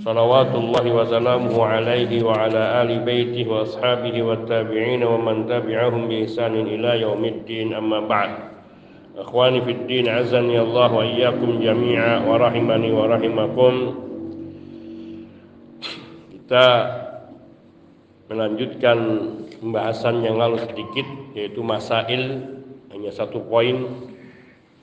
[0.00, 6.08] Salawatullahi wa salamuhu alaihi wa ala ali baitihi wa ashabihi wa tabi'in wa man tabi'ahum
[6.08, 8.50] bi ihsanin ila yaumiddin amma ba'd
[9.20, 13.74] Akhwani fid din azani Allah wa iyyakum jami'a wa rahimani wa rahimakum.
[16.30, 16.66] Kita
[18.32, 18.98] melanjutkan
[19.60, 21.04] pembahasan yang lalu sedikit
[21.36, 22.48] yaitu masail
[22.94, 24.08] hanya satu poin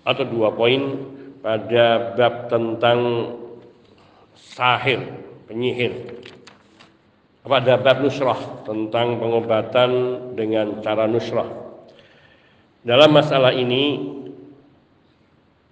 [0.06, 1.08] atau dua poin
[1.42, 3.00] pada bab tentang
[4.38, 5.02] sahir,
[5.50, 6.22] penyihir.
[7.48, 9.92] Pada bab nusrah tentang pengobatan
[10.36, 11.48] dengan cara nusrah.
[12.84, 14.16] Dalam masalah ini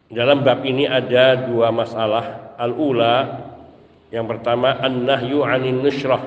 [0.09, 2.55] dalam bab ini ada dua masalah.
[2.55, 3.43] Al-ula
[4.15, 6.23] yang pertama an-nahyu 'anin nusrah.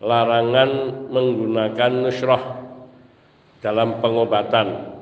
[0.00, 0.70] Larangan
[1.10, 2.42] menggunakan nusrah
[3.60, 4.96] dalam pengobatan.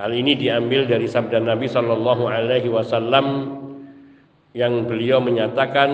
[0.00, 3.59] Hal ini diambil dari sabda Nabi Shallallahu alaihi wasallam
[4.50, 5.90] yang beliau menyatakan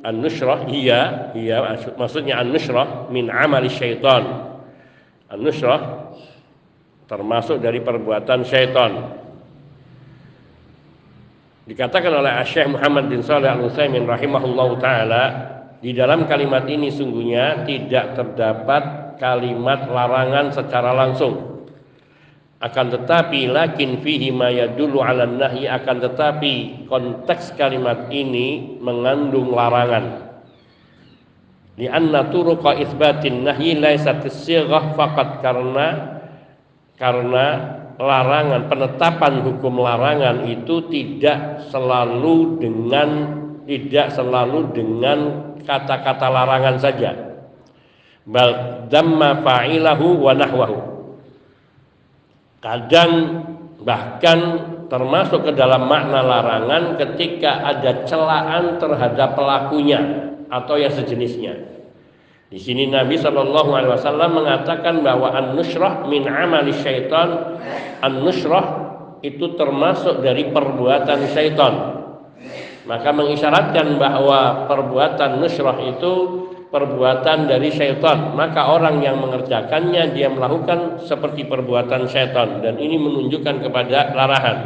[0.00, 1.60] an-nusrah iya, iya
[1.96, 4.56] maksudnya an-nusrah min amali syaitan.
[5.28, 6.10] An-nusrah
[7.10, 9.20] termasuk dari perbuatan syaitan.
[11.70, 15.24] Dikatakan oleh Syekh Muhammad bin Shalih Al Utsaimin rahimahullahu taala
[15.78, 21.59] di dalam kalimat ini sungguhnya tidak terdapat kalimat larangan secara langsung.
[22.60, 30.28] Akan tetapi lakin fihi ma yadullu 'ala nahyi akan tetapi konteks kalimat ini mengandung larangan.
[31.80, 35.88] Di anna turuqa itsbatin nahyi laysat sighah faqat karena
[37.00, 37.46] karena
[37.96, 43.08] larangan penetapan hukum larangan itu tidak selalu dengan
[43.64, 45.18] tidak selalu dengan
[45.64, 47.12] kata-kata larangan saja
[48.28, 50.99] bal damma fa'ilahu wa nahwahu
[52.60, 53.12] kadang
[53.80, 54.38] bahkan
[54.92, 60.00] termasuk ke dalam makna larangan ketika ada celaan terhadap pelakunya
[60.52, 61.70] atau yang sejenisnya
[62.50, 67.62] di sini Nabi Shallallahu Alaihi Wasallam mengatakan bahwa an-nusrah min amali syaitan.
[68.02, 68.66] An-nusrah
[69.22, 72.02] itu termasuk dari perbuatan syaitan.
[72.90, 76.12] Maka mengisyaratkan bahwa perbuatan nusrah itu
[76.70, 78.32] perbuatan dari syaitan.
[78.38, 84.58] Maka orang yang mengerjakannya dia melakukan seperti perbuatan syaitan dan ini menunjukkan kepada larangan.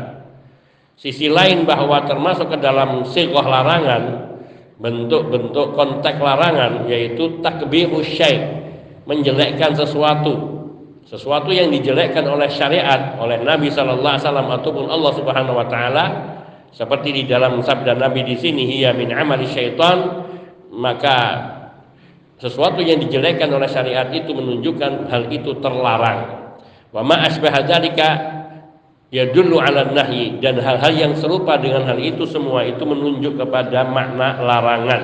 [0.94, 4.31] Sisi lain bahwa termasuk ke dalam sigoh larangan
[4.78, 8.62] bentuk-bentuk konteks larangan yaitu takbihu syai
[9.06, 10.54] menjelekkan sesuatu
[11.04, 16.04] sesuatu yang dijelekkan oleh syariat oleh Nabi wasallam ataupun Allah Subhanahu wa taala
[16.75, 20.26] seperti di dalam sabda Nabi di sini hiya min amali syaitan
[20.75, 21.19] maka
[22.38, 26.50] sesuatu yang dijelekkan oleh syariat itu menunjukkan hal itu terlarang
[26.94, 28.08] wa ma asbaha dzalika
[29.14, 33.86] ya dulu ala nahyi dan hal-hal yang serupa dengan hal itu semua itu menunjuk kepada
[33.86, 35.02] makna larangan.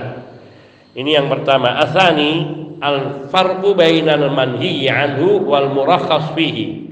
[0.99, 1.79] Ini yang pertama.
[1.79, 6.91] Asani al farqu bainal manhi anhu wal murakhas fihi.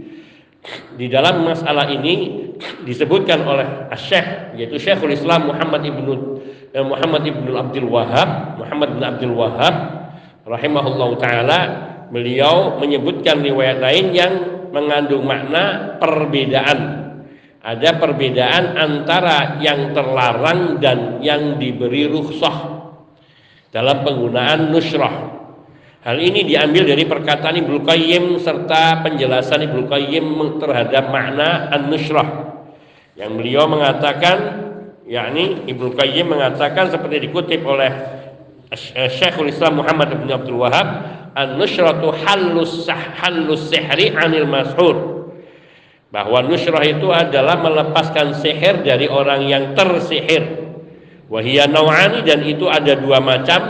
[0.94, 2.46] Di dalam masalah ini
[2.86, 6.42] disebutkan oleh Syekh yaitu Syekhul Islam Muhammad ibnu
[6.74, 9.74] eh, Muhammad ibnu Abdul Wahab Muhammad bin Abdul Wahab
[10.48, 11.60] rahimahullahu taala
[12.08, 14.32] beliau menyebutkan riwayat lain yang
[14.72, 16.98] mengandung makna perbedaan
[17.58, 22.80] ada perbedaan antara yang terlarang dan yang diberi rukhsah
[23.68, 25.36] dalam penggunaan nusrah.
[26.00, 32.28] Hal ini diambil dari perkataan Ibnu Qayyim serta penjelasan Ibnu Qayyim terhadap makna an-nusrah.
[33.18, 34.36] Yang beliau mengatakan
[35.04, 37.90] yakni Ibnu Qayyim mengatakan seperti dikutip oleh
[38.74, 40.88] Syekhul Islam Muhammad bin Abdul Wahab,
[41.32, 44.96] an-nusratu halus halus sihri anil mashur.
[46.08, 50.68] Bahwa nusrah itu adalah melepaskan sihir dari orang yang tersihir.
[51.28, 53.60] Wahia nawani dan itu ada dua macam.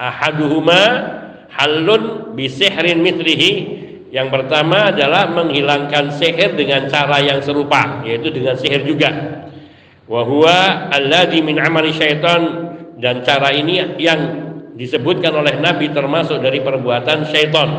[0.00, 0.82] Ahaduhuma
[1.52, 3.82] halun bisihrin mitrihi
[4.12, 9.08] yang pertama adalah menghilangkan sihir dengan cara yang serupa yaitu dengan sihir juga.
[10.04, 12.71] Wahwa alladhi min amali syaitan
[13.02, 14.20] dan cara ini yang
[14.78, 17.70] disebutkan oleh Nabi termasuk dari perbuatan syaitan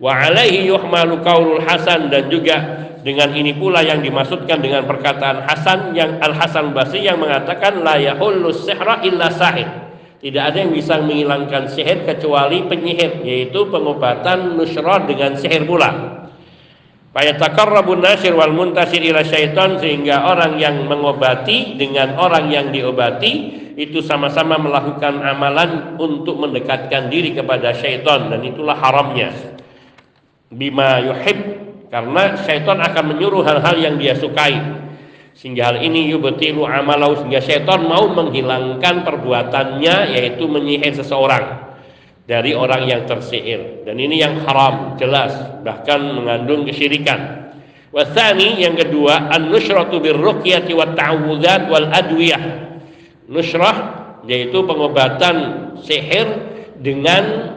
[0.00, 5.94] wa alaihi yuhmalu qaulul hasan dan juga dengan ini pula yang dimaksudkan dengan perkataan Hasan
[5.94, 9.70] yang Al Hasan Basri yang mengatakan la yahullu sihra illa sahir.
[10.18, 16.26] Tidak ada yang bisa menghilangkan sihir kecuali penyihir, yaitu pengobatan nusrah dengan sihir pula.
[17.14, 24.00] Fayatakarrabun nasir wal muntasir ila syaitan sehingga orang yang mengobati dengan orang yang diobati itu
[24.00, 29.36] sama-sama melakukan amalan untuk mendekatkan diri kepada syaitan dan itulah haramnya.
[30.48, 31.38] Bima yuhib
[31.92, 34.56] karena syaitan akan menyuruh hal-hal yang dia sukai.
[35.36, 41.66] Sehingga hal ini yubtilu amalau sehingga syaitan mau menghilangkan perbuatannya yaitu menyihir seseorang
[42.26, 45.30] dari orang yang tersihir dan ini yang haram jelas
[45.62, 47.54] bahkan mengandung kesyirikan
[47.94, 52.42] wasani yang kedua an-nusratu birruqyati wat ta'awudzat wal adwiyah
[53.26, 53.76] nusrah
[54.26, 55.36] yaitu pengobatan
[55.82, 56.26] sihir
[56.78, 57.54] dengan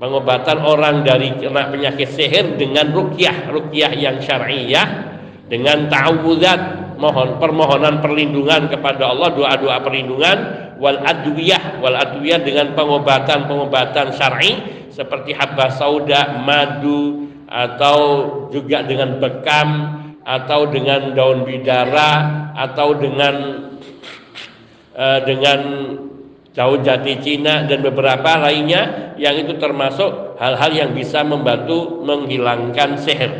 [0.00, 5.18] pengobatan orang dari kena penyakit sihir dengan rukyah rukyah yang syariah
[5.50, 10.38] dengan ta'awudzat mohon permohonan perlindungan kepada Allah doa-doa perlindungan
[10.78, 17.98] wal adwiyah wal adwiyah dengan pengobatan-pengobatan syar'i seperti habba sauda, madu atau
[18.52, 19.68] juga dengan bekam
[20.22, 22.12] atau dengan daun bidara
[22.54, 23.34] atau dengan
[25.00, 25.60] uh, dengan
[26.52, 33.32] daun jati Cina dan beberapa lainnya yang itu termasuk hal-hal yang bisa membantu menghilangkan sihir.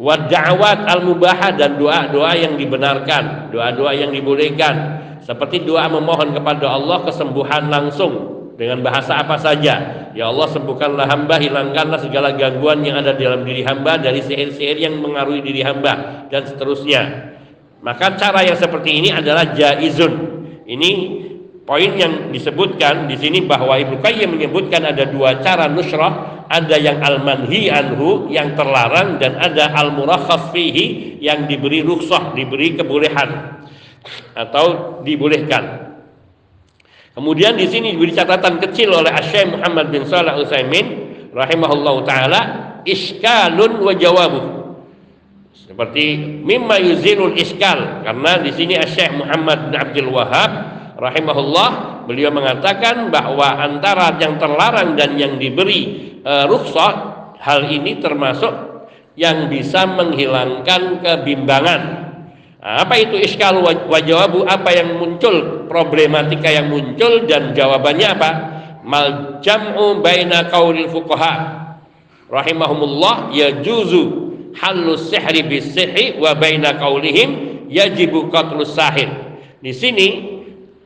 [0.00, 7.68] Wad'awat al-mubahah dan doa-doa yang dibenarkan, doa-doa yang dibolehkan seperti doa memohon kepada Allah kesembuhan
[7.68, 10.08] langsung dengan bahasa apa saja.
[10.16, 14.96] Ya Allah sembuhkanlah hamba, hilangkanlah segala gangguan yang ada dalam diri hamba dari sihir-sihir yang
[14.98, 17.36] mengaruhi diri hamba dan seterusnya.
[17.84, 20.39] Maka cara yang seperti ini adalah jaizun.
[20.70, 20.90] Ini
[21.66, 27.02] poin yang disebutkan di sini bahwa Ibnu Qayyim menyebutkan ada dua cara nusrah, ada yang
[27.02, 33.58] al-manhi anhu yang terlarang dan ada al-murakhas fihi yang diberi rukhsah, diberi kebolehan
[34.38, 35.90] atau dibolehkan.
[37.18, 40.86] Kemudian di sini diberi catatan kecil oleh Syekh Muhammad bin Shalih Utsaimin
[41.34, 42.40] rahimahullah taala
[42.86, 44.59] iskalun wa jawabuh.
[45.70, 48.02] Seperti mimma yuzilul iskal.
[48.02, 50.50] Karena di sini Syekh Muhammad bin Abdul Wahab
[50.98, 51.70] rahimahullah
[52.10, 56.92] beliau mengatakan bahwa antara yang terlarang dan yang diberi e, rukhsah
[57.38, 58.50] hal ini termasuk
[59.14, 61.82] yang bisa menghilangkan kebimbangan.
[62.58, 63.62] Apa itu iskal?
[63.62, 65.70] Wajawabu apa yang muncul?
[65.70, 68.30] Problematika yang muncul dan jawabannya apa?
[68.82, 71.62] Mal jam'u baina qaulil fuqaha.
[72.26, 79.08] Rahimahumullah yajuzu halus sihri bis sihri wa baina qaulihim yajibu qatlus sahir.
[79.60, 80.08] Di sini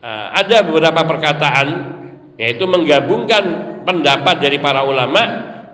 [0.02, 1.94] uh, ada beberapa perkataan
[2.34, 3.44] yaitu menggabungkan
[3.86, 5.22] pendapat dari para ulama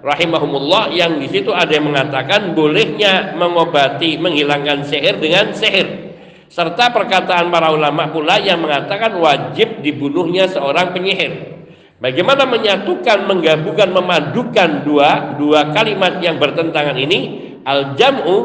[0.01, 6.13] rahimahumullah yang di situ ada yang mengatakan bolehnya mengobati menghilangkan sihir dengan sihir.
[6.51, 11.63] Serta perkataan para ulama pula yang mengatakan wajib dibunuhnya seorang penyihir.
[12.01, 18.37] Bagaimana menyatukan menggabungkan memadukan dua dua kalimat yang bertentangan ini al jam'u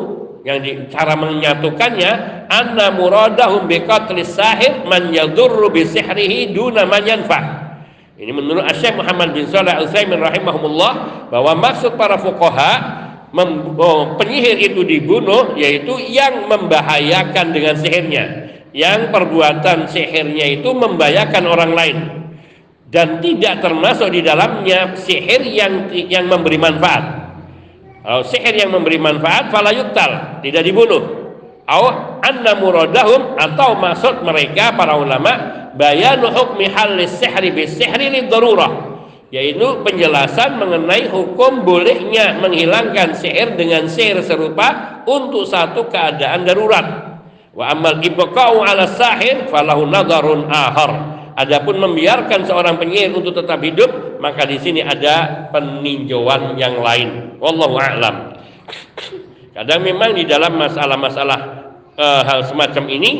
[0.45, 7.65] yang di, cara menyatukannya anna muradahum biqatlis sahir man yadurru bi sihrihi duna man yanfa'
[8.15, 10.93] Ini menurut Syekh Muhammad bin Shalih Al-Utsaimin rahimahumullah
[11.27, 12.71] bahwa maksud para fuqaha
[13.35, 18.23] oh, penyihir itu dibunuh yaitu yang membahayakan dengan sihirnya,
[18.71, 21.97] yang perbuatan sihirnya itu membahayakan orang lain.
[22.87, 27.24] Dan tidak termasuk di dalamnya sihir yang yang memberi manfaat.
[28.05, 31.25] Kalau sihir yang memberi manfaat fala yuktal, tidak dibunuh.
[31.65, 31.89] Au
[32.21, 35.33] anna muradahum atau maksud mereka para ulama
[35.73, 38.93] bayanu hukmi halis sihri bis sihri li darurah.
[39.33, 47.17] Yaitu penjelasan mengenai hukum bolehnya menghilangkan sihir dengan sihir serupa untuk satu keadaan darurat.
[47.57, 51.17] Wa amal ibqa'u ala sahir falahu nadarun ahar.
[51.41, 57.77] Adapun membiarkan seorang penyihir untuk tetap hidup maka di sini ada peninjauan yang lain wallahu
[57.79, 58.35] a'lam
[59.55, 61.39] Kadang memang di dalam masalah-masalah
[61.95, 63.11] e, hal semacam ini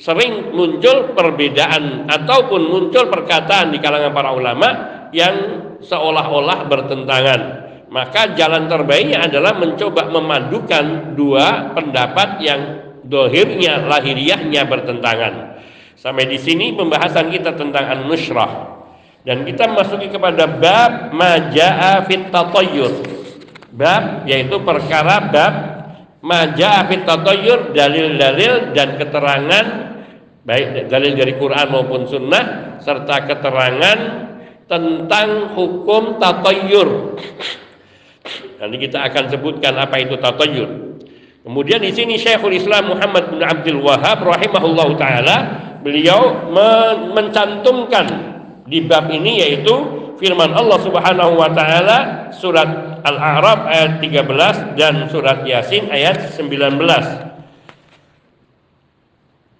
[0.00, 4.68] sering muncul perbedaan ataupun muncul perkataan di kalangan para ulama
[5.12, 5.36] yang
[5.84, 7.40] seolah-olah bertentangan.
[7.92, 12.60] Maka jalan terbaiknya adalah mencoba memadukan dua pendapat yang
[13.04, 15.60] dohirnya, lahiriahnya bertentangan.
[15.92, 18.80] Sampai di sini pembahasan kita tentang an-nusrah.
[19.28, 23.15] Dan kita masuki kepada bab maja'a fit tatayyur
[23.76, 25.54] bab yaitu perkara bab
[26.24, 29.66] maja fit tatayyur dalil-dalil dan keterangan
[30.48, 33.98] baik dalil dari Quran maupun sunnah serta keterangan
[34.66, 37.18] tentang hukum tatayyur.
[38.58, 40.70] Nanti kita akan sebutkan apa itu tatayyur.
[41.46, 45.36] Kemudian di sini Syekhul Islam Muhammad bin Abdul Wahab rahimahullahu taala
[45.78, 46.50] beliau
[47.14, 48.06] mencantumkan
[48.66, 55.46] di bab ini yaitu firman Allah Subhanahu wa taala surat Al-A'raf ayat 13 dan surat
[55.46, 57.26] Yasin ayat 19.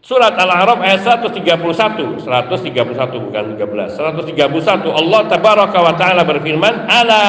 [0.07, 3.99] Surat Al-A'raf ayat 131, 131 bukan 13.
[3.99, 7.25] 131 Allah tabaraka wa taala berfirman, "Ala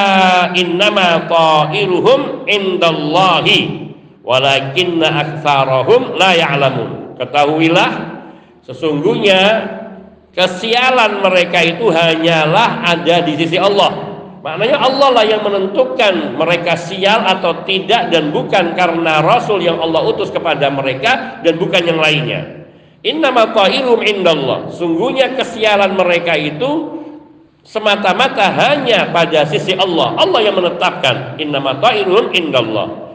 [0.54, 3.90] innama ta'iruhum indallahi
[4.22, 7.90] walakinna aktsarahum la ya'lamun." Ketahuilah
[8.62, 9.77] sesungguhnya
[10.38, 17.26] kesialan mereka itu hanyalah ada di sisi Allah Maknanya Allah lah yang menentukan mereka sial
[17.26, 22.70] atau tidak dan bukan karena Rasul yang Allah utus kepada mereka dan bukan yang lainnya.
[23.02, 24.70] Innama ta'irum indallah.
[24.70, 27.02] Sungguhnya kesialan mereka itu
[27.66, 30.14] semata-mata hanya pada sisi Allah.
[30.14, 33.07] Allah yang menetapkan innama ta'irum indallah.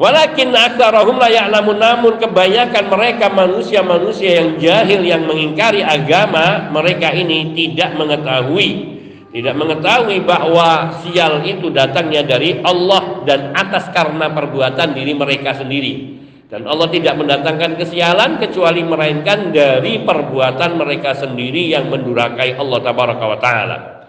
[0.00, 7.52] Walakin aktsarahum la ya'lamun namun kebanyakan mereka manusia-manusia yang jahil yang mengingkari agama mereka ini
[7.52, 8.96] tidak mengetahui
[9.28, 16.16] tidak mengetahui bahwa sial itu datangnya dari Allah dan atas karena perbuatan diri mereka sendiri
[16.48, 23.24] dan Allah tidak mendatangkan kesialan kecuali melainkan dari perbuatan mereka sendiri yang mendurakai Allah tabaraka
[23.28, 23.99] wa taala.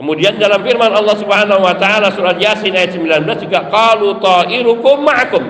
[0.00, 5.44] Kemudian dalam firman Allah Subhanahu wa taala surat Yasin ayat 19 juga qalu ta'irukum ma'akum.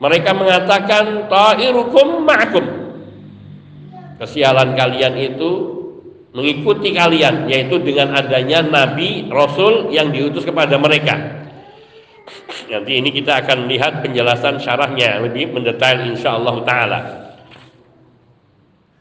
[0.00, 2.64] Mereka mengatakan ta'irukum ma'akum.
[4.24, 5.80] Kesialan kalian itu
[6.30, 11.42] mengikuti kalian yaitu dengan adanya nabi rasul yang diutus kepada mereka
[12.70, 17.00] nanti ini kita akan lihat penjelasan syarahnya lebih mendetail insyaallah taala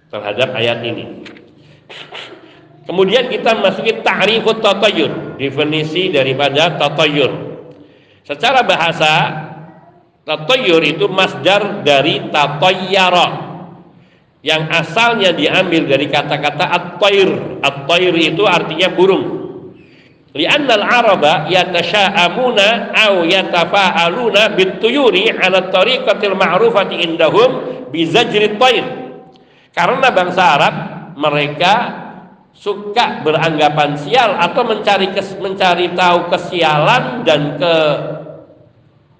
[0.09, 1.21] terhadap ayat ini
[2.89, 7.31] kemudian kita masuki ta'rifut tatayur definisi daripada tatayur
[8.25, 9.13] secara bahasa
[10.25, 13.49] tatayur itu masdar dari tatayyara
[14.39, 17.59] yang asalnya diambil dari kata-kata at-tair.
[17.59, 19.25] At-tair itu artinya burung.
[20.31, 27.49] Li'anna al-araba yatasha'amuna aw yatafa'aluna bituyuri 'ala tariqatil ma'rufati indahum
[27.91, 28.85] bizajri tair.
[29.75, 30.75] Karena bangsa Arab
[31.19, 31.73] mereka
[32.59, 37.75] suka beranggapan sial atau mencari kes, mencari tahu kesialan dan ke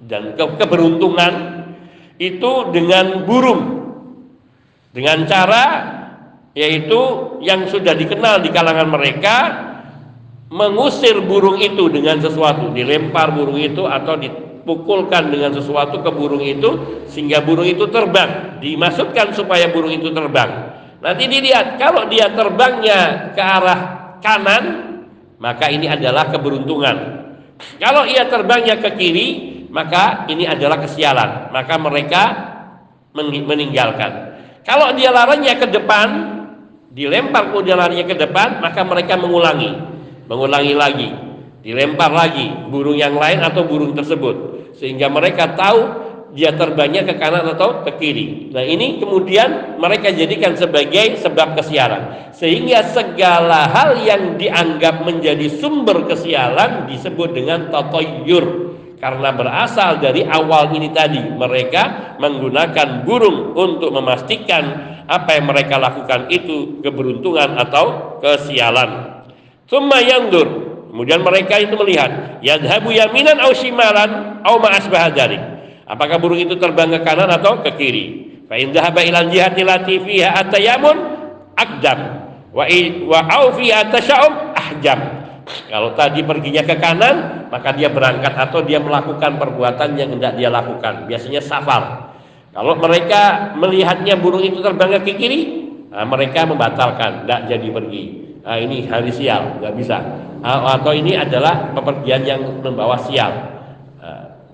[0.03, 1.33] dan ke, keberuntungan
[2.19, 3.79] itu dengan burung.
[4.91, 5.65] Dengan cara
[6.51, 6.99] yaitu
[7.39, 9.35] yang sudah dikenal di kalangan mereka
[10.49, 17.05] mengusir burung itu dengan sesuatu dilempar burung itu atau dipukulkan dengan sesuatu ke burung itu
[17.05, 20.68] sehingga burung itu terbang dimasukkan supaya burung itu terbang
[20.99, 23.79] nanti dilihat kalau dia terbangnya ke arah
[24.19, 24.63] kanan
[25.39, 26.97] maka ini adalah keberuntungan.
[27.79, 29.27] Kalau ia terbangnya ke kiri
[29.71, 31.53] maka ini adalah kesialan.
[31.53, 32.23] Maka mereka
[33.15, 34.37] meninggalkan.
[34.67, 36.07] Kalau dia larinya ke depan,
[36.93, 39.71] dilempar kemudian larinya ke depan, maka mereka mengulangi,
[40.29, 41.09] mengulangi lagi,
[41.65, 44.35] dilempar lagi burung yang lain atau burung tersebut,
[44.77, 48.53] sehingga mereka tahu dia terbangnya ke kanan atau ke kiri.
[48.53, 52.33] Nah ini kemudian mereka jadikan sebagai sebab kesialan.
[52.37, 58.69] Sehingga segala hal yang dianggap menjadi sumber kesialan disebut dengan tatoyur
[58.99, 64.63] karena berasal dari awal ini tadi mereka menggunakan burung untuk memastikan
[65.07, 69.23] apa yang mereka lakukan itu keberuntungan atau kesialan.
[69.65, 70.69] Summa yandur.
[70.89, 74.73] Kemudian mereka itu melihat yadhabu yaminan au shimalan au ma
[75.89, 78.05] Apakah burung itu terbang ke kanan atau ke kiri?
[78.45, 80.97] Fa in dhahaba ila jihati lati fiha atayamun
[81.57, 81.99] akdam
[82.53, 82.65] wa
[83.09, 83.53] wa au
[84.53, 85.19] ahjam
[85.69, 90.49] kalau tadi perginya ke kanan, maka dia berangkat atau dia melakukan perbuatan yang tidak dia
[90.49, 91.09] lakukan.
[91.09, 92.13] Biasanya safar.
[92.53, 95.41] Kalau mereka melihatnya burung itu terbang ke kiri,
[95.89, 98.03] nah, mereka membatalkan, tidak jadi pergi.
[98.41, 99.97] Nah, ini hari sial, nggak bisa.
[100.41, 103.58] Nah, atau ini adalah pepergian yang membawa sial.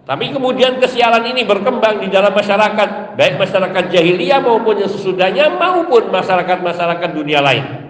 [0.05, 6.13] Tapi kemudian kesialan ini berkembang di dalam masyarakat, baik masyarakat jahiliyah maupun yang sesudahnya maupun
[6.13, 7.89] masyarakat-masyarakat dunia lain.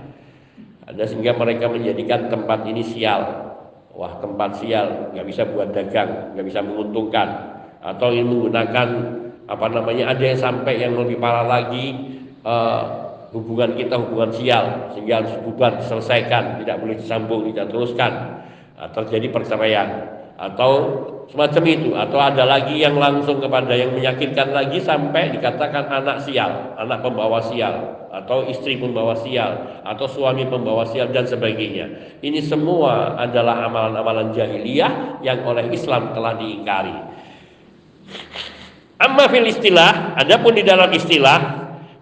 [0.87, 3.51] Ada sehingga mereka menjadikan tempat ini sial.
[3.91, 7.27] Wah tempat sial, nggak bisa buat dagang, nggak bisa menguntungkan.
[7.83, 8.87] Atau ingin menggunakan
[9.51, 12.15] apa namanya ada yang sampai yang lebih parah lagi
[12.47, 12.81] uh,
[13.35, 18.39] hubungan kita hubungan sial sehingga harus bubar diselesaikan, tidak boleh disambung, tidak teruskan.
[18.79, 20.71] Atau terjadi perceraian atau
[21.31, 26.75] semacam itu atau ada lagi yang langsung kepada yang menyakitkan lagi sampai dikatakan anak sial,
[26.75, 32.19] anak pembawa sial atau istri pembawa sial atau suami pembawa sial dan sebagainya.
[32.23, 36.95] Ini semua adalah amalan-amalan jahiliyah yang oleh Islam telah diingkari.
[38.95, 41.39] Amma fil istilah, adapun di dalam istilah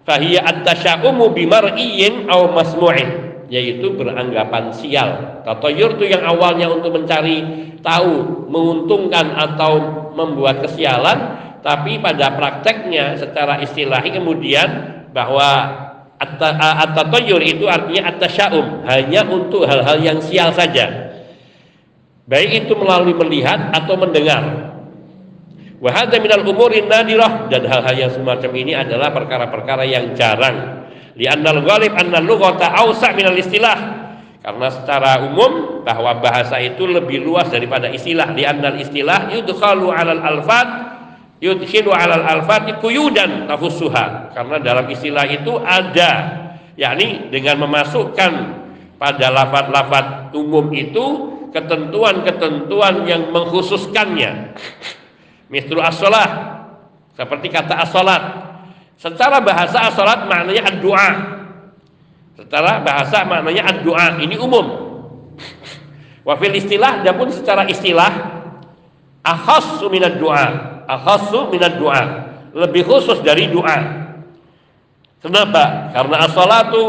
[0.06, 5.42] fahiya at-tasya'umu bimar'iyyin aw masmu'in yaitu beranggapan sial.
[5.42, 9.72] Tatoyur itu yang awalnya untuk mencari tahu, menguntungkan atau
[10.16, 11.18] membuat kesialan,
[11.60, 14.68] tapi pada prakteknya secara istilahi kemudian
[15.12, 15.70] bahwa
[16.18, 21.12] at-tatoyur itu artinya at-tasyaum, hanya untuk hal-hal yang sial saja.
[22.24, 24.72] Baik itu melalui melihat atau mendengar.
[25.84, 31.94] Wahada minal umurin nadirah dan hal-hal yang semacam ini adalah perkara-perkara yang jarang Li'annal ghalib
[31.94, 34.02] annal lughata awsa' minal istilah.
[34.44, 38.28] Karena secara umum bahwa bahasa itu lebih luas daripada istilah.
[38.36, 40.68] Li'annal istilah yudkhalu 'alal alfat
[41.40, 44.36] yudkhilu 'alal alfat kuyudan tafussuha.
[44.36, 46.12] Karena dalam istilah itu ada
[46.76, 48.32] yakni dengan memasukkan
[49.00, 54.60] pada lafat-lafat umum itu ketentuan-ketentuan yang mengkhususkannya.
[55.48, 56.52] Mistru as-salah
[57.16, 58.22] seperti kata as-salat
[58.94, 61.33] Secara bahasa as-salat maknanya ad-du'a.
[62.34, 64.18] Secara bahasa maknanya ad-du'a.
[64.18, 64.66] Ini umum.
[66.26, 68.10] Wafil istilah pun secara istilah
[69.22, 70.46] akhassu minad du'a.
[70.90, 72.02] Akhassu minad du'a.
[72.54, 74.06] Lebih khusus dari doa.
[75.22, 75.94] Kenapa?
[75.94, 76.82] Karena as-salatu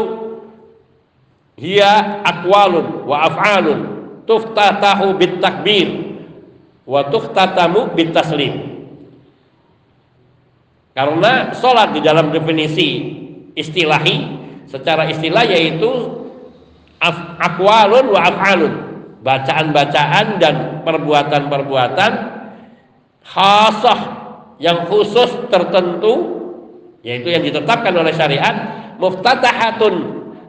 [1.56, 3.80] hiya aqwalun wa af'alun
[4.28, 5.88] tuftatahu bit takbir
[6.84, 8.76] wa tuftatamu bit taslim.
[10.92, 12.88] Karena sholat di dalam definisi
[13.56, 14.16] istilahi
[14.66, 15.90] secara istilah yaitu
[17.40, 18.74] akwalun wa af'alun.
[19.26, 22.12] Bacaan-bacaan dan perbuatan-perbuatan
[23.26, 24.00] khasah
[24.62, 26.38] yang khusus tertentu
[27.02, 28.54] yaitu yang ditetapkan oleh syariat
[29.02, 29.94] muftatahatun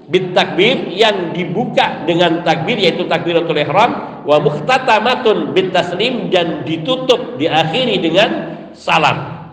[0.08, 7.36] bit takbir yang dibuka dengan takbir yaitu takbiratul ihram wa muhtatamatun bit taslim dan ditutup
[7.36, 8.30] diakhiri dengan
[8.72, 9.50] salam.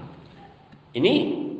[0.95, 1.13] Ini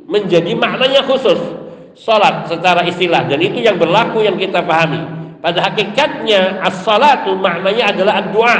[0.07, 1.64] menjadi maknanya khusus
[1.95, 5.01] salat secara istilah dan itu yang berlaku yang kita pahami.
[5.39, 8.57] Pada hakikatnya as-salatu maknanya adalah doa.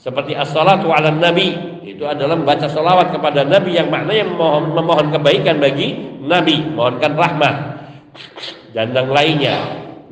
[0.00, 5.60] Seperti as-salatu ala nabi itu adalah membaca salawat kepada nabi yang maknanya memohon, memohon kebaikan
[5.60, 7.54] bagi nabi, mohonkan rahmat
[8.74, 9.56] dan yang lainnya.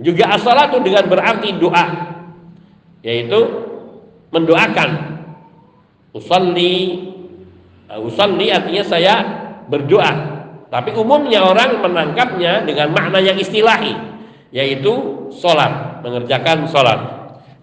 [0.01, 1.87] Juga as-salatu dengan berarti doa
[3.03, 3.41] yaitu
[4.31, 4.91] mendoakan.
[6.12, 7.09] Usalli
[8.01, 9.15] usalli artinya saya
[9.69, 10.32] berdoa.
[10.73, 13.93] Tapi umumnya orang menangkapnya dengan makna yang istilahi,
[14.57, 17.01] yaitu sholat, mengerjakan sholat.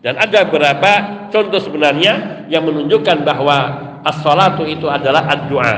[0.05, 3.57] Dan ada beberapa contoh sebenarnya yang menunjukkan bahwa
[4.05, 5.77] as-salatu itu adalah ad-du'a.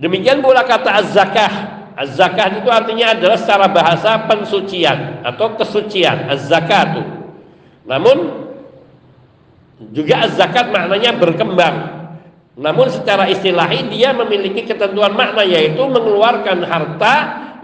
[0.00, 1.52] Demikian pula kata az-zakah.
[1.94, 7.04] Az-zakah itu artinya adalah secara bahasa pensucian atau kesucian, az-zakatu.
[7.84, 8.48] Namun
[9.92, 12.03] juga az-zakat maknanya berkembang
[12.54, 17.14] namun secara istilahi dia memiliki ketentuan makna yaitu mengeluarkan harta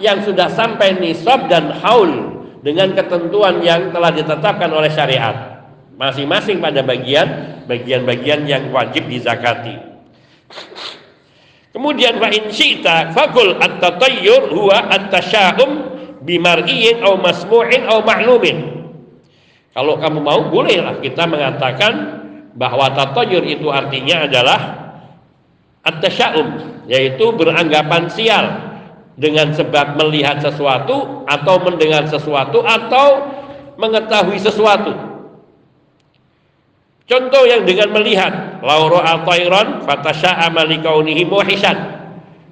[0.02, 5.62] yang sudah sampai nisab dan haul dengan ketentuan yang telah ditetapkan oleh syariat.
[5.94, 9.78] Masing-masing pada bagian bagian-bagian yang wajib dizakati.
[11.70, 15.70] Kemudian wa in syi'ta fakul at-tatayyur huwa at-tasya'um
[16.26, 18.58] bimar'iyin aw masmu'in aw ma'lumin.
[19.70, 21.92] Kalau kamu mau bolehlah kita mengatakan
[22.58, 24.79] bahwa tatoyur itu artinya adalah
[25.84, 26.48] at-tasya'um
[26.90, 28.46] yaitu beranggapan sial
[29.20, 33.28] dengan sebab melihat sesuatu atau mendengar sesuatu atau
[33.76, 34.92] mengetahui sesuatu.
[37.04, 39.02] Contoh yang dengan melihat lauro
[40.64, 41.76] likaunihi muhisan.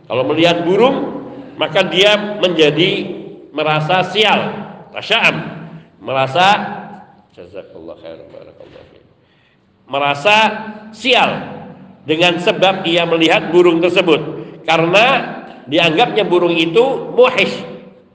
[0.09, 1.19] Kalau melihat burung
[1.59, 3.19] maka dia menjadi
[3.51, 4.41] merasa sial,
[4.95, 5.37] tasya'am,
[5.99, 6.47] merasa
[9.88, 10.37] merasa
[10.93, 11.58] sial
[12.09, 14.40] dengan sebab ia melihat burung tersebut.
[14.64, 15.37] Karena
[15.68, 17.53] dianggapnya burung itu muhis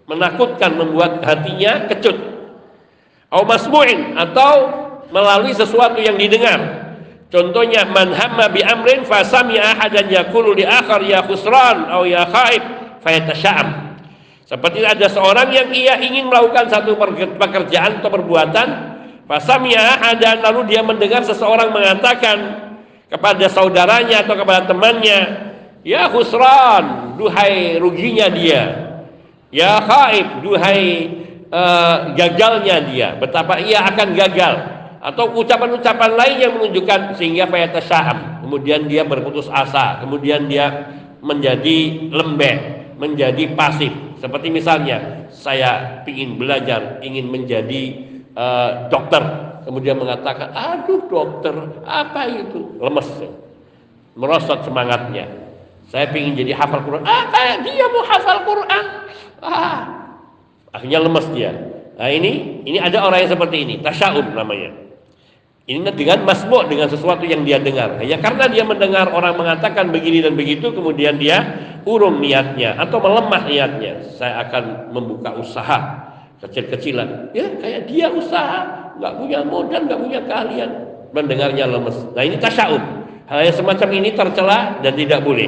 [0.10, 2.18] menakutkan membuat hatinya kecut.
[3.30, 4.54] Atau masmu'in atau
[5.14, 6.82] melalui sesuatu yang didengar.
[7.30, 12.30] Contohnya man hamma bi amrin fa sami'a ahadan yaqulu li akhar ya khusran atau ya
[12.30, 12.62] khaib
[13.02, 13.94] fayatasha'am
[14.44, 16.94] seperti ada seorang yang ia ingin melakukan satu
[17.42, 18.68] pekerjaan atau perbuatan
[19.26, 22.38] sami'a ahadan lalu dia mendengar seseorang mengatakan
[23.14, 25.20] kepada saudaranya atau kepada temannya
[25.86, 28.64] ya khusran duhai ruginya dia.
[29.54, 31.14] Ya khaib duhai
[31.54, 33.08] uh, gagalnya dia.
[33.22, 34.56] Betapa ia akan gagal.
[35.04, 40.02] Atau ucapan-ucapan lain yang menunjukkan sehingga fayata syaham kemudian dia berputus asa.
[40.02, 40.90] Kemudian dia
[41.22, 42.58] menjadi lembek
[42.98, 43.94] menjadi pasif.
[44.18, 47.84] Seperti misalnya saya ingin belajar ingin menjadi
[48.34, 52.78] uh, dokter kemudian mengatakan, aduh dokter, apa itu?
[52.80, 53.10] Lemes,
[54.14, 55.28] merosot semangatnya.
[55.92, 57.04] Saya ingin jadi hafal Quran.
[57.04, 58.84] Ah, kayak dia mau hafal Quran.
[59.44, 59.80] Ah,
[60.72, 61.52] akhirnya lemes dia.
[62.00, 64.84] Nah ini ini ada orang yang seperti ini, tasya'um namanya.
[65.64, 68.04] Ini dengan masmu' dengan sesuatu yang dia dengar.
[68.04, 71.40] Ya karena dia mendengar orang mengatakan begini dan begitu, kemudian dia
[71.88, 73.94] urung niatnya atau melemah niatnya.
[74.20, 75.80] Saya akan membuka usaha
[76.44, 77.32] kecil-kecilan.
[77.32, 80.70] Ya kayak dia usaha, nggak punya modal, nggak punya keahlian,
[81.16, 81.98] mendengarnya lemes.
[82.12, 82.84] Nah ini tasya'um.
[83.24, 85.48] Hal yang semacam ini tercela dan tidak boleh.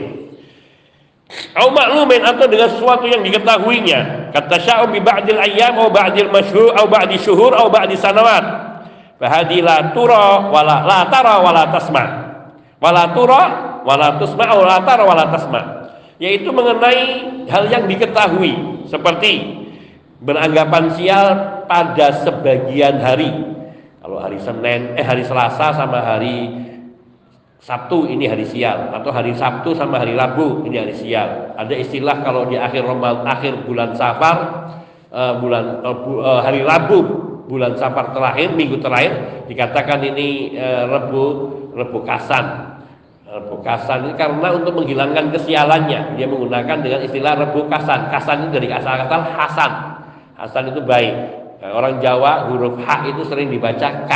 [1.58, 4.32] Au maklumin atau dengan sesuatu yang diketahuinya.
[4.32, 8.46] Kata sya'um bi ba'dil ayyam au ba'dil masyhur au ba'di syuhur au ba'di sanawat.
[9.20, 12.04] Fahadi la tura wala la tara wala tasma.
[12.80, 13.42] Wala tura
[13.84, 15.62] wala tusma au la tara wala tasma.
[16.22, 19.65] Yaitu mengenai hal yang diketahui seperti
[20.22, 21.28] beranggapan sial
[21.66, 23.32] pada sebagian hari.
[24.00, 26.66] Kalau hari Senin, eh hari Selasa sama hari
[27.66, 31.58] Sabtu ini hari sial atau hari Sabtu sama hari Rabu ini hari sial.
[31.58, 34.38] Ada istilah kalau di akhir Ramadan akhir bulan Safar
[35.10, 41.24] uh, bulan uh, hari Rabu bulan Safar terakhir minggu terakhir dikatakan ini uh, Rebu
[41.74, 42.78] Rebu Kasan.
[43.26, 48.14] Rebu Kasan ini karena untuk menghilangkan kesialannya dia menggunakan dengan istilah Rebu Kasan.
[48.14, 49.72] Kasan itu dari asal kata Hasan.
[50.36, 51.16] Hasan itu baik.
[51.66, 54.12] Orang Jawa huruf H itu sering dibaca K.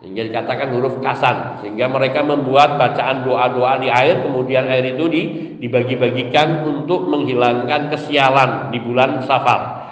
[0.00, 1.60] Sehingga dikatakan huruf kasan.
[1.60, 5.22] Sehingga mereka membuat bacaan doa-doa di air kemudian air itu di,
[5.60, 9.84] dibagi-bagikan untuk menghilangkan kesialan di bulan Safar.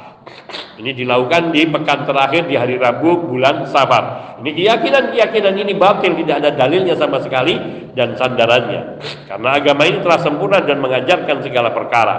[0.83, 4.37] Ini dilakukan di pekan terakhir di hari Rabu bulan Safar.
[4.43, 7.55] Ini keyakinan-keyakinan ini batil tidak ada dalilnya sama sekali
[7.95, 8.99] dan sandarannya.
[9.29, 12.17] Karena agama ini telah sempurna dan mengajarkan segala perkara.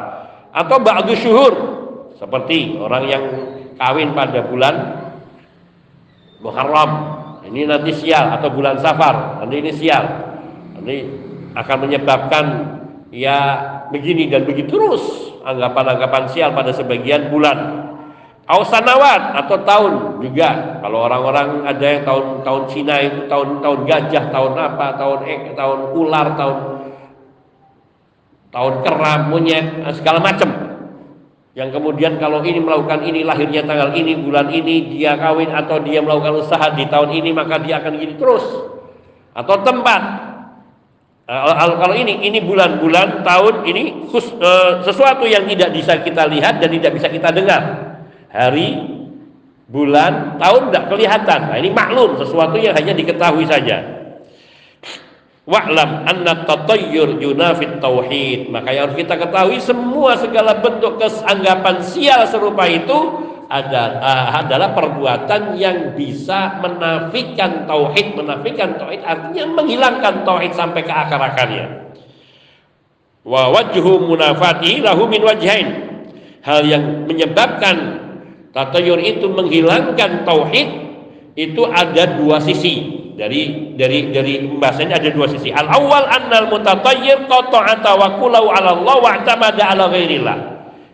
[0.54, 1.83] Atau ba'du syuhur
[2.18, 3.24] seperti orang yang
[3.78, 4.76] kawin pada bulan
[6.44, 6.92] Muharram.
[7.48, 9.40] Ini nanti sial atau bulan safar.
[9.44, 10.04] Nanti ini sial.
[10.76, 11.08] Nanti
[11.56, 12.46] akan menyebabkan
[13.14, 13.38] ya
[13.94, 15.04] begini dan begitu terus
[15.44, 17.88] anggapan-anggapan sial pada sebagian bulan.
[18.44, 20.80] Ausanawat atau tahun juga.
[20.84, 25.44] Kalau orang-orang ada yang tahun tahun Cina itu tahun tahun gajah tahun apa tahun ek
[25.56, 26.58] tahun ular tahun
[28.52, 30.73] tahun kera monyet segala macam
[31.54, 36.02] yang kemudian kalau ini melakukan ini lahirnya tanggal ini bulan ini dia kawin atau dia
[36.02, 38.42] melakukan usaha di tahun ini maka dia akan gini terus.
[39.38, 40.34] Atau tempat.
[41.24, 46.92] Kalau ini ini bulan-bulan tahun ini uh, sesuatu yang tidak bisa kita lihat dan tidak
[46.98, 47.62] bisa kita dengar.
[48.34, 48.70] Hari
[49.70, 51.40] bulan tahun tidak kelihatan.
[51.54, 53.93] Nah ini maklum sesuatu yang hanya diketahui saja
[55.44, 58.48] Wa'lam anna tatayyur yunafit tauhid.
[58.48, 62.96] Maka yang harus kita ketahui semua segala bentuk kesanggapan sial serupa itu
[63.52, 71.92] adalah, adalah perbuatan yang bisa menafikan tauhid, menafikan tauhid artinya menghilangkan tauhid sampai ke akar-akarnya.
[73.28, 75.92] Wa wajhu munafati lahu min wajhain.
[76.40, 78.00] Hal yang menyebabkan
[78.56, 80.68] tatayur itu menghilangkan tauhid
[81.36, 85.54] itu ada dua sisi dari dari dari pembahasannya ada dua sisi.
[85.54, 90.38] Al awal annal mutatayyir qata'a tawakkulahu 'ala Allah wa i'tamada 'ala ghairillah.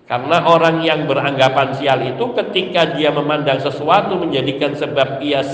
[0.10, 5.46] Karena orang yang beranggapan sial itu ketika dia memandang sesuatu menjadikan sebab ia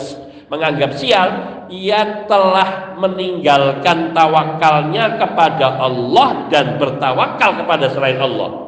[0.48, 1.30] menganggap sial,
[1.68, 8.65] ia telah meninggalkan tawakalnya kepada Allah dan bertawakal kepada selain Allah.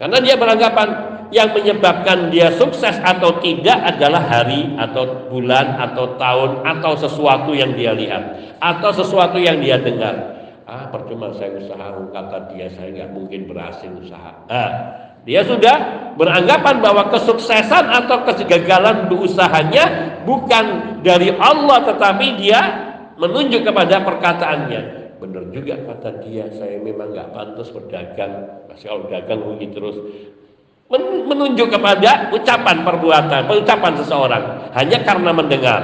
[0.00, 0.88] Karena dia beranggapan
[1.28, 7.76] yang menyebabkan dia sukses atau tidak adalah hari atau bulan atau tahun atau sesuatu yang
[7.76, 10.40] dia lihat atau sesuatu yang dia dengar.
[10.64, 14.40] Ah percuma saya usaha kata dia saya nggak mungkin berhasil usaha.
[14.48, 14.70] Ah,
[15.28, 15.76] dia sudah
[16.16, 22.60] beranggapan bahwa kesuksesan atau kegagalan usahanya bukan dari Allah tetapi dia
[23.20, 24.99] menunjuk kepada perkataannya.
[25.20, 28.64] Benar juga kata dia, saya memang nggak pantas berdagang.
[28.72, 29.96] Masih kalau dagang rugi terus.
[31.28, 34.44] Menunjuk kepada ucapan perbuatan, ucapan seseorang.
[34.74, 35.82] Hanya karena mendengar.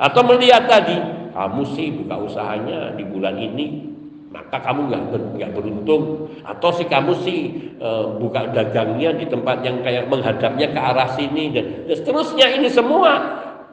[0.00, 0.96] Atau melihat tadi
[1.36, 3.88] kamu sih buka usahanya di bulan ini
[4.28, 5.02] maka kamu nggak
[5.36, 6.28] nggak beruntung.
[6.44, 7.40] Atau si kamu sih
[7.80, 7.88] e,
[8.20, 12.46] buka dagangnya di tempat yang kayak menghadapnya ke arah sini dan, dan seterusnya.
[12.60, 13.12] Ini semua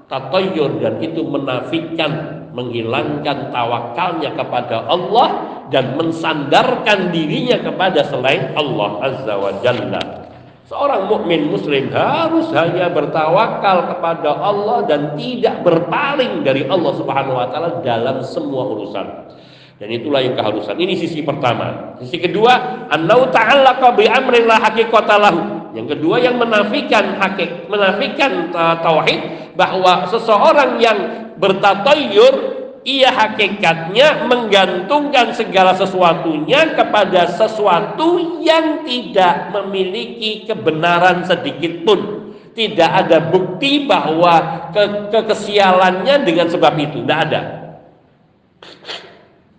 [0.07, 5.27] tatoyur dan itu menafikan menghilangkan tawakalnya kepada Allah
[5.69, 10.25] dan mensandarkan dirinya kepada selain Allah azza wa jalla
[10.65, 17.47] Seorang mukmin muslim harus hanya bertawakal kepada Allah dan tidak berpaling dari Allah Subhanahu wa
[17.53, 19.29] taala dalam semua urusan.
[19.77, 20.73] Dan itulah yang keharusan.
[20.73, 21.93] Ini sisi pertama.
[22.01, 25.39] Sisi kedua, annau ta'allaqa bi amrillah haqiqatalahu.
[25.75, 30.99] Yang kedua yang menafikan hakik, menafikan uh, tauhid bahwa seseorang yang
[31.35, 32.55] bertatayyur
[32.87, 42.31] ia hakikatnya menggantungkan segala sesuatunya kepada sesuatu yang tidak memiliki kebenaran sedikit pun.
[42.55, 47.41] Tidak ada bukti bahwa ke kekesialannya dengan sebab itu, tidak ada.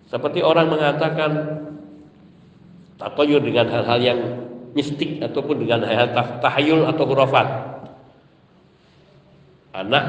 [0.09, 1.31] Seperti orang mengatakan
[2.97, 4.19] tatoyur dengan hal-hal yang
[4.77, 7.47] mistik ataupun dengan hal-hal tahayul atau hurafat.
[9.73, 10.05] Anak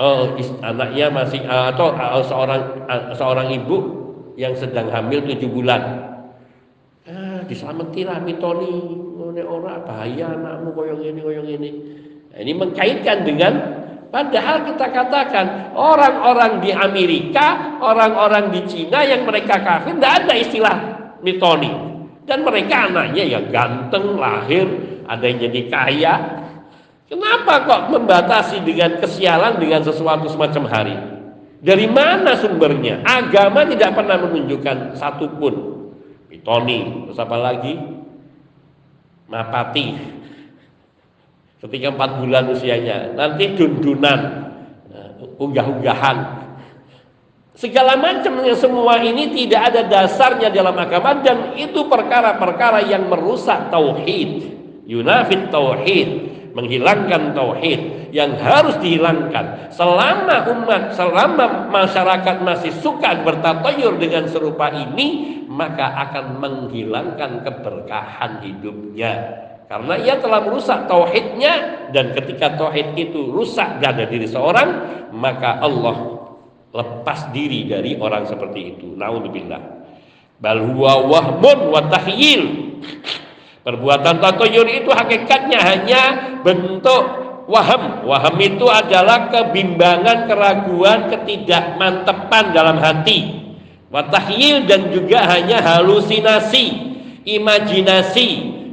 [0.00, 0.32] oh,
[0.64, 3.76] anaknya masih atau uh, seorang uh, seorang ibu
[4.40, 6.08] yang sedang hamil tujuh bulan.
[7.04, 11.70] Ah, diselamatilah mitoni, oleh orang bahaya anakmu koyong ini koyong ini.
[12.32, 13.52] Nah, ini mengkaitkan dengan
[14.10, 20.76] Padahal kita katakan orang-orang di Amerika, orang-orang di Cina yang mereka kafir, tidak ada istilah
[21.22, 21.70] mitoni.
[22.30, 24.70] Dan mereka anaknya yang ganteng, lahir,
[25.10, 26.14] ada yang jadi kaya.
[27.10, 30.94] Kenapa kok membatasi dengan kesialan dengan sesuatu semacam hari?
[31.58, 33.02] Dari mana sumbernya?
[33.02, 35.54] Agama tidak pernah menunjukkan satupun.
[36.30, 37.74] Mitoni, terus apa lagi?
[39.26, 39.86] Mapati,
[41.58, 44.50] ketika empat bulan usianya nanti dundunan
[45.38, 46.39] unggah-unggahan
[47.56, 53.70] segala macam yang semua ini tidak ada dasarnya dalam agama dan itu perkara-perkara yang merusak
[53.72, 54.58] tauhid.
[54.86, 56.08] Yunafid tauhid
[56.54, 59.70] menghilangkan tauhid yang harus dihilangkan.
[59.70, 69.12] Selama umat selama masyarakat masih suka bertatayur dengan serupa ini maka akan menghilangkan keberkahan hidupnya.
[69.70, 74.68] Karena ia telah merusak tauhidnya dan ketika tauhid itu rusak pada diri seorang,
[75.14, 76.19] maka Allah
[76.70, 78.94] lepas diri dari orang seperti itu.
[78.94, 79.62] Nauzubillah.
[80.40, 82.42] Bal huwa wahmun wa tahyil.
[83.60, 86.02] Perbuatan tatayur itu hakikatnya hanya
[86.40, 87.02] bentuk
[87.44, 88.08] waham.
[88.08, 93.36] Waham itu adalah kebimbangan, keraguan, ketidakmantepan dalam hati.
[93.90, 96.66] Watahyil dan juga hanya halusinasi,
[97.26, 98.28] imajinasi,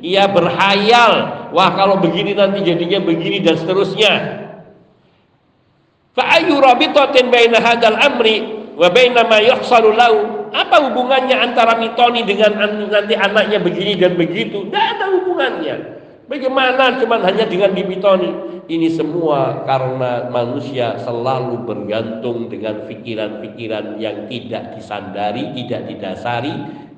[0.05, 4.46] ia berhayal, wah kalau begini nanti jadinya begini dan seterusnya.
[6.17, 8.41] Fa ayu rabitatin baina hadzal amri
[8.73, 10.49] wa baina ma lahu?
[10.49, 12.57] Apa hubungannya antara mitoni dengan
[12.89, 14.65] nanti anaknya begini dan begitu?
[14.65, 15.75] Tidak ada hubungannya.
[16.25, 18.33] Bagaimana cuman hanya dengan dimitoni?
[18.67, 26.51] Ini semua karena manusia selalu bergantung dengan pikiran-pikiran yang tidak disandari, tidak didasari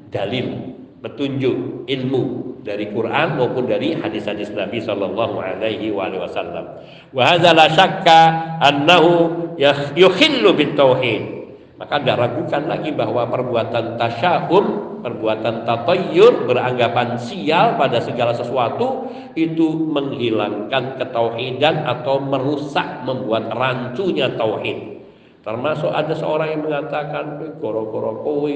[0.09, 6.79] dalil, petunjuk, ilmu dari Quran maupun dari hadis-hadis Nabi Shallallahu Alaihi Wasallam.
[7.15, 8.19] Wahada syakka
[8.59, 9.55] annahu
[9.95, 11.39] yukhillu bit tauhid.
[11.79, 19.87] Maka tidak ragukan lagi bahwa perbuatan tasyahum, perbuatan tatayyur, beranggapan sial pada segala sesuatu itu
[19.87, 24.99] menghilangkan ketauhidan atau merusak, membuat rancunya tauhid.
[25.39, 28.51] Termasuk ada seorang yang mengatakan, goro-goro kowe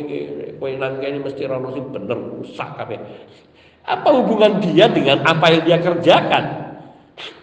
[0.60, 3.00] kowe nang ini mesti sing bener rusak kabeh.
[3.84, 6.44] Apa hubungan dia dengan apa yang dia kerjakan?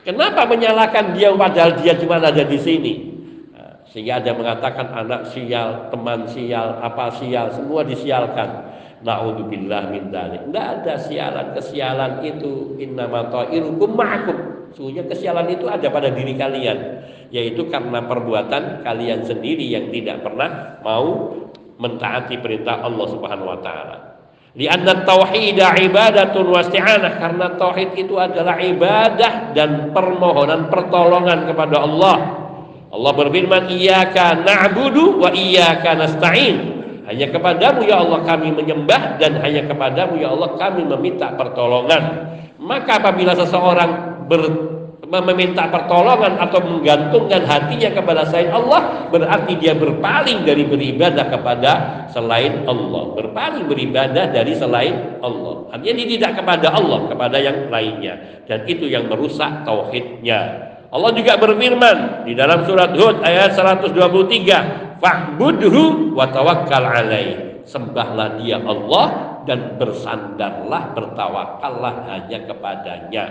[0.00, 2.92] Kenapa menyalahkan dia padahal dia cuma ada di sini?
[3.53, 8.72] Nah, sehingga ada mengatakan anak sial, teman sial, apa sial, semua disialkan.
[9.00, 10.53] Naudzubillah min dzalik.
[10.53, 14.37] Enggak ada sialan kesialan itu innama ta'irukum ma'akum.
[14.76, 17.00] Sesungguhnya kesialan itu ada pada diri kalian,
[17.33, 21.33] yaitu karena perbuatan kalian sendiri yang tidak pernah mau
[21.81, 24.10] mentaati perintah Allah Subhanahu wa taala.
[24.50, 32.16] Lianna tauhida ibadatun wasti'anah karena tauhid itu adalah ibadah dan permohonan pertolongan kepada Allah.
[32.90, 39.66] Allah berfirman, "Iyyaka na'budu wa iyyaka nasta'in." Hanya kepadamu ya Allah kami menyembah dan hanya
[39.66, 42.02] kepadamu ya Allah kami meminta pertolongan.
[42.58, 44.26] Maka apabila seseorang
[45.11, 51.73] meminta pertolongan atau menggantungkan hatinya kepada selain Allah berarti dia berpaling dari beribadah kepada
[52.14, 53.18] selain Allah.
[53.18, 55.66] Berpaling beribadah dari selain Allah.
[55.75, 58.46] Artinya dia tidak kepada Allah kepada yang lainnya.
[58.46, 60.70] Dan itu yang merusak tauhidnya.
[60.90, 68.59] Allah juga berfirman di dalam surat Hud ayat 123 fa'budhu wa tawakkal alaih sembahlah dia
[68.59, 69.07] Allah
[69.46, 73.25] dan bersandarlah bertawakallah hanya kepadanya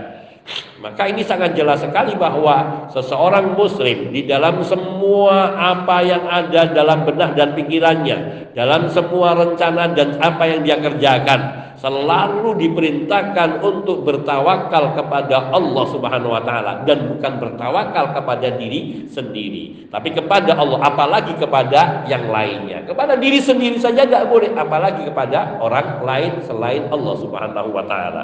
[0.79, 7.03] maka ini sangat jelas sekali bahwa seseorang muslim di dalam semua apa yang ada dalam
[7.03, 14.95] benak dan pikirannya, dalam semua rencana dan apa yang dia kerjakan, selalu diperintahkan untuk bertawakal
[14.99, 21.35] kepada Allah Subhanahu wa taala dan bukan bertawakal kepada diri sendiri, tapi kepada Allah, apalagi
[21.39, 22.83] kepada yang lainnya.
[22.83, 28.23] Kepada diri sendiri saja tidak boleh, apalagi kepada orang lain selain Allah Subhanahu wa taala.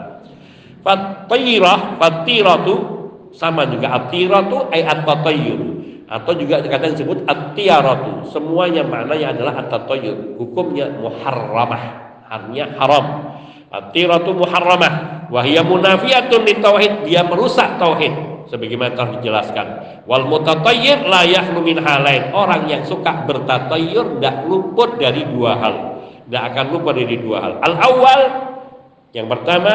[0.86, 2.76] Fatirah, fatiratu
[3.34, 5.62] sama juga atiratu ay at-tatayyur.
[6.06, 8.30] atau juga kadang disebut at-tiyaratu.
[8.30, 10.38] Semuanya maknanya adalah at-tatayyur.
[10.38, 11.84] Hukumnya muharramah,
[12.30, 13.06] artinya haram.
[13.74, 14.94] At-tiyaratu muharramah
[15.34, 18.14] wa hiya munafiyatun tauhid, dia merusak tauhid
[18.54, 19.68] sebagaimana telah dijelaskan.
[20.06, 22.30] Wal mutatayyir la yahlu halain.
[22.32, 25.76] Orang yang suka bertatayyur tidak luput dari dua hal.
[26.30, 27.54] Tidak akan lupa dari dua hal.
[27.66, 28.22] Al awal
[29.14, 29.74] yang pertama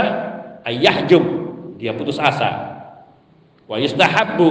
[0.66, 1.24] ayahjum,
[1.80, 2.80] dia putus asa.
[3.70, 4.48] Wa yustahabbu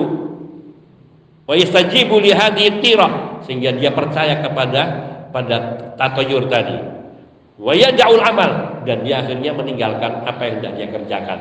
[1.45, 4.81] wa yastajibu li hadhihi tirah sehingga dia percaya kepada
[5.29, 5.55] pada
[5.99, 6.79] tatayur tadi.
[7.59, 8.81] Wa yad'ul amal.
[8.87, 11.39] Dan dia akhirnya meninggalkan apa yang dia kerjakan.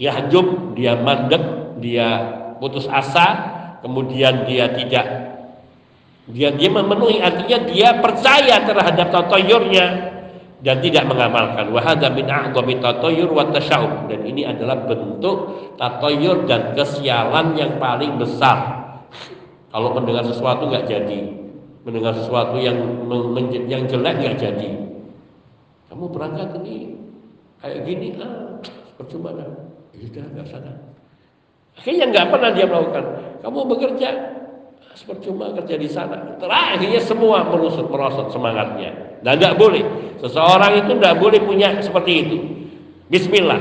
[0.00, 1.42] Yahjub dia mandek
[1.78, 2.08] dia
[2.58, 3.58] putus asa.
[3.80, 5.06] Kemudian dia tidak
[6.30, 10.09] dia dia memenuhi artinya dia percaya terhadap tatayurnya
[10.60, 15.38] dan tidak mengamalkan wahada min tasya'ub dan ini adalah bentuk
[15.80, 18.80] tatayur dan kesialan yang paling besar
[19.70, 21.30] kalau mendengar sesuatu nggak jadi,
[21.86, 23.06] mendengar sesuatu yang
[23.70, 24.70] yang jelek nggak jadi.
[25.86, 26.98] Kamu berangkat ini
[27.62, 28.58] kayak gini, ah,
[28.98, 29.46] percuma dah.
[29.94, 30.74] Ya sudah nggak sana.
[31.78, 33.04] Akhirnya nggak pernah dia melakukan.
[33.46, 34.08] Kamu bekerja,
[34.90, 36.34] ah, percuma kerja di sana.
[36.42, 39.09] Terakhirnya semua merosot merosot semangatnya.
[39.20, 39.84] Dan nggak boleh.
[40.20, 42.36] Seseorang itu nggak boleh punya seperti itu.
[43.08, 43.60] Bismillah.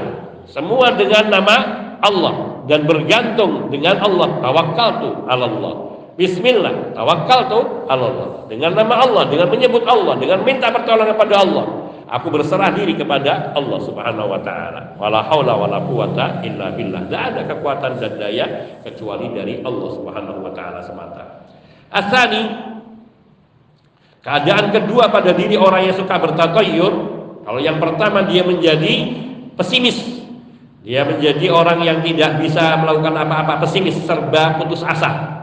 [0.50, 1.56] Semua dengan nama
[2.02, 4.40] Allah dan bergantung dengan Allah.
[4.40, 5.76] Tawakal tuh Allah.
[6.20, 8.44] Bismillah, tawakal tuh Allah.
[8.52, 11.66] Dengan nama Allah, dengan menyebut Allah, dengan minta pertolongan pada Allah.
[12.10, 15.00] Aku berserah diri kepada Allah Subhanahu wa taala.
[15.00, 17.08] Wala haula wala quwata illa billah.
[17.08, 18.46] Tidak ada kekuatan dan daya
[18.84, 21.48] kecuali dari Allah Subhanahu wa taala semata.
[21.94, 22.69] Asani
[24.24, 26.94] keadaan kedua pada diri orang yang suka bertatoyur,
[27.44, 28.94] kalau yang pertama dia menjadi
[29.58, 30.20] pesimis.
[30.80, 35.40] Dia menjadi orang yang tidak bisa melakukan apa-apa, pesimis, serba putus asa.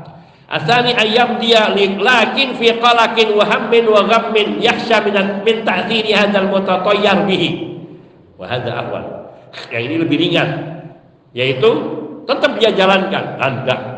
[0.46, 6.46] Asani ayam dia lakin fi qalakin wa hammin wa ghammin yakhsha min min ta'thiri hadzal
[6.54, 7.50] mutatayyar bihi.
[8.38, 9.04] Wa hadza ahwan.
[9.74, 10.48] Yang ini lebih ringan
[11.36, 11.70] yaitu
[12.24, 13.95] tetap dia jalankan Anda.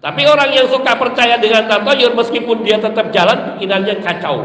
[0.00, 4.36] Tapi orang yang suka percaya dengan tatoyur meskipun dia tetap jalan pikirannya kacau,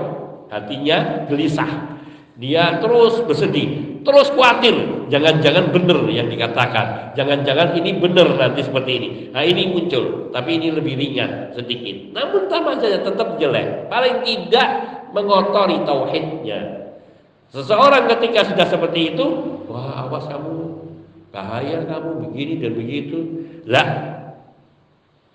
[0.51, 1.95] hatinya gelisah.
[2.35, 5.07] Dia terus bersedih, terus khawatir.
[5.07, 7.15] Jangan-jangan benar yang dikatakan.
[7.15, 9.09] Jangan-jangan ini benar nanti seperti ini.
[9.31, 12.11] Nah ini muncul, tapi ini lebih ringan sedikit.
[12.11, 13.87] Namun sama saja tetap jelek.
[13.87, 14.67] Paling tidak
[15.15, 16.91] mengotori tauhidnya.
[17.55, 19.25] Seseorang ketika sudah seperti itu,
[19.71, 20.83] wah awas kamu,
[21.31, 23.17] bahaya kamu begini dan begitu.
[23.63, 24.14] Lah,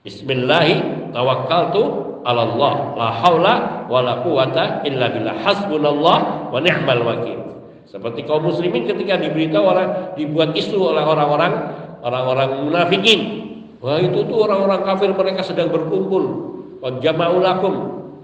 [0.01, 1.13] Bismillahirrahmanirrahim.
[1.13, 1.83] Tawakkaltu
[2.25, 2.75] 'ala Allah.
[2.97, 5.37] La haula wala quwata illa billah.
[5.45, 7.39] Hasbunallah wa ni'mal wakil.
[7.85, 11.53] Seperti kaum muslimin ketika diberitahu orang dibuat isu oleh orang-orang
[12.01, 13.21] orang-orang munafikin.
[13.85, 16.49] Wah itu tuh orang-orang kafir mereka sedang berkumpul.
[16.81, 17.75] Jama'ulakum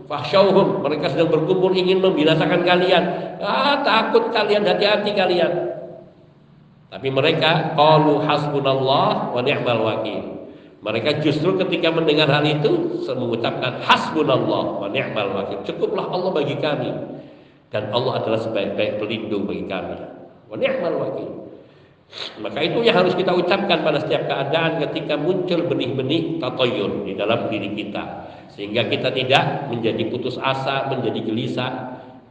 [0.08, 0.80] fahsyauhum.
[0.80, 3.36] Mereka sedang berkumpul ingin membinasakan kalian.
[3.44, 5.76] Ah takut kalian hati-hati kalian.
[6.88, 10.35] Tapi mereka qalu hasbunallah wa ni'mal wakil.
[10.84, 15.64] Mereka justru ketika mendengar hal itu mengucapkan hasbunallah wa ni'mal wakil.
[15.64, 16.90] Cukuplah Allah bagi kami
[17.72, 19.96] dan Allah adalah sebaik-baik pelindung bagi kami.
[20.46, 21.30] Wa ni'mal wakil.
[22.38, 27.50] Maka itu yang harus kita ucapkan pada setiap keadaan ketika muncul benih-benih tatoyur di dalam
[27.50, 31.72] diri kita sehingga kita tidak menjadi putus asa, menjadi gelisah.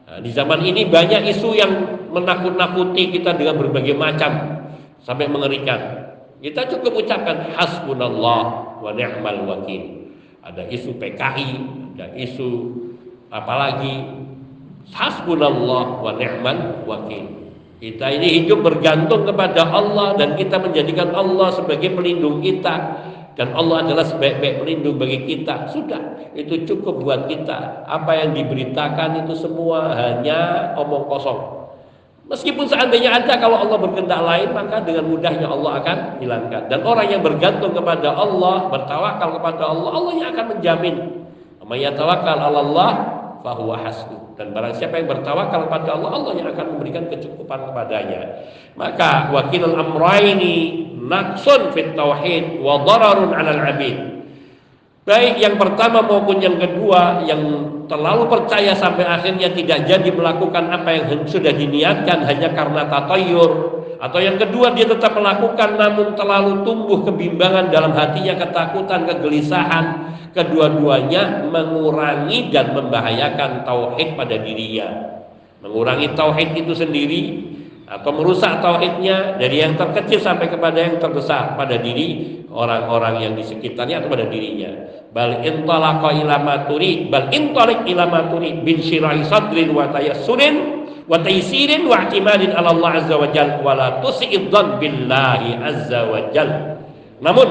[0.06, 1.72] Nah, di zaman ini banyak isu yang
[2.10, 4.64] menakut-nakuti kita dengan berbagai macam
[5.04, 6.08] sampai mengerikan.
[6.46, 10.14] Kita cukup ucapkan hasbunallah wa ni'mal wakil.
[10.46, 11.50] Ada isu PKI,
[11.98, 12.70] ada isu
[13.34, 14.06] apalagi
[14.94, 17.50] hasbunallah wa ni'mal wakil.
[17.82, 22.94] Kita ini hidup bergantung kepada Allah dan kita menjadikan Allah sebagai pelindung kita
[23.34, 25.74] dan Allah adalah sebaik-baik pelindung bagi kita.
[25.74, 27.90] Sudah, itu cukup buat kita.
[27.90, 31.65] Apa yang diberitakan itu semua hanya omong kosong.
[32.26, 36.74] Meskipun seandainya ada kalau Allah berkehendak lain maka dengan mudahnya Allah akan hilangkan.
[36.74, 40.96] Dan orang yang bergantung kepada Allah, bertawakal kepada Allah, Allah yang akan menjamin.
[41.66, 42.92] May yatawakkal 'ala Allah
[43.42, 44.38] fahuwa hasbuh.
[44.38, 48.22] Dan barang siapa yang bertawakal kepada Allah, Allah yang akan memberikan kecukupan kepadanya.
[48.78, 53.98] Maka wakil amraini naqsun fit tauhid wa dararun 'alal 'abid.
[55.06, 57.42] Baik yang pertama maupun yang kedua yang
[57.86, 64.20] terlalu percaya sampai akhirnya tidak jadi melakukan apa yang sudah diniatkan hanya karena tatayur atau
[64.20, 69.86] yang kedua dia tetap melakukan namun terlalu tumbuh kebimbangan dalam hatinya ketakutan kegelisahan.
[70.36, 75.16] Kedua-duanya mengurangi dan membahayakan tauhid pada dirinya.
[75.64, 77.22] Mengurangi tauhid itu sendiri
[77.88, 83.48] atau merusak tauhidnya dari yang terkecil sampai kepada yang terbesar pada diri orang-orang yang di
[83.48, 84.74] sekitarnya atau pada dirinya
[85.16, 88.04] bal intalaqa ila ma bal intalik ila
[88.68, 93.80] bin syirahi sadrin wa tayassurin wa taysirin wa i'timadin ala Allah azza wa jalla wa
[93.80, 96.84] la tusi'id billahi azza wa jalla
[97.24, 97.48] namun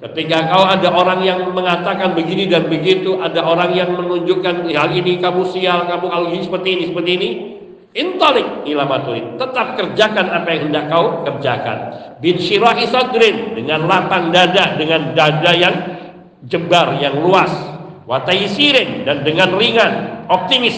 [0.00, 5.20] ketika kau ada orang yang mengatakan begini dan begitu ada orang yang menunjukkan hal ini
[5.20, 7.30] kamu sial kamu kalau ini seperti ini seperti ini
[7.94, 8.90] Intalik ila.
[9.38, 11.94] Tetap kerjakan apa yang hendak kau kerjakan.
[12.18, 15.93] Bin syirahi sadrin dengan lapang dada, dengan dada yang
[16.48, 17.50] jembar yang luas
[18.04, 19.92] wa taisirin dan dengan ringan
[20.28, 20.76] optimis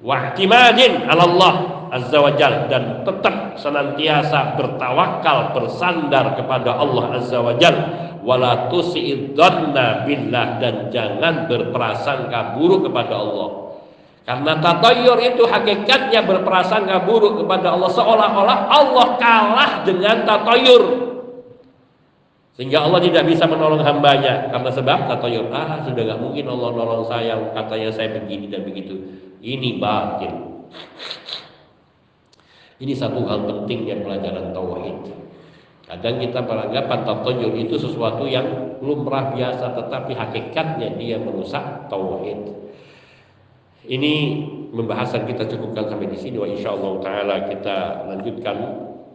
[0.00, 1.54] wa ihtimadin ala Allah
[1.90, 7.76] azza wa jal dan tetap senantiasa bertawakal bersandar kepada Allah azza wa jal.
[8.20, 13.48] Wala tusidzanna billah dan jangan berprasangka buruk kepada Allah.
[14.28, 21.09] Karena tatayur itu hakikatnya berprasangka buruk kepada Allah seolah-olah Allah kalah dengan tatayur
[22.60, 27.08] sehingga Allah tidak bisa menolong hambanya karena sebab kata ah sudah nggak mungkin Allah nolong
[27.08, 29.00] saya katanya saya begini dan begitu.
[29.40, 30.60] Ini batin.
[32.84, 35.08] Ini satu hal pentingnya pelajaran tauhid.
[35.88, 42.44] Kadang kita beranggapan tatayur itu sesuatu yang lumrah biasa tetapi hakikatnya dia merusak tauhid.
[43.88, 44.12] Ini
[44.68, 46.36] pembahasan kita cukupkan sampai di sini.
[46.36, 48.56] Wa insya Allah taala kita lanjutkan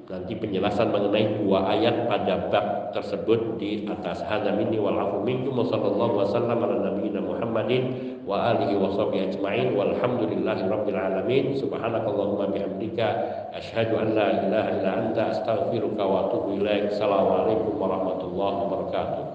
[0.06, 4.22] nanti penjelasan mengenai dua ayat pada bab tersebut di atas.
[4.22, 7.84] Hadza minni wal afu minkum sallallahu wasallam ala nabiyina Muhammadin
[8.22, 11.58] wa alihi wa sahbihi ajmain walhamdulillahi rabbil alamin.
[11.58, 13.08] Subhanakallahumma bihamdika
[13.58, 16.94] asyhadu an la ilaha illa anta astaghfiruka wa atubu ilaik.
[16.94, 19.35] Assalamualaikum warahmatullahi wabarakatuh